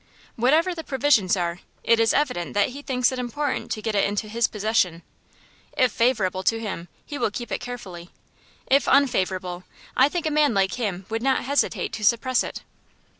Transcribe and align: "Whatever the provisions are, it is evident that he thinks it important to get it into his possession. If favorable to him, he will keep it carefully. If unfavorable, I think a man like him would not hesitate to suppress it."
"Whatever 0.35 0.73
the 0.73 0.83
provisions 0.83 1.37
are, 1.37 1.59
it 1.83 1.99
is 1.99 2.11
evident 2.11 2.55
that 2.55 2.69
he 2.69 2.81
thinks 2.81 3.11
it 3.11 3.19
important 3.19 3.69
to 3.73 3.83
get 3.83 3.93
it 3.93 4.03
into 4.03 4.27
his 4.27 4.47
possession. 4.47 5.03
If 5.77 5.91
favorable 5.91 6.41
to 6.41 6.59
him, 6.59 6.87
he 7.05 7.19
will 7.19 7.29
keep 7.29 7.51
it 7.51 7.61
carefully. 7.61 8.09
If 8.65 8.87
unfavorable, 8.87 9.63
I 9.95 10.09
think 10.09 10.25
a 10.25 10.31
man 10.31 10.55
like 10.55 10.73
him 10.73 11.05
would 11.09 11.21
not 11.21 11.43
hesitate 11.43 11.93
to 11.93 12.03
suppress 12.03 12.41
it." 12.43 12.63